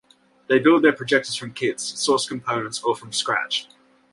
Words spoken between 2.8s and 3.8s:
or from scratch.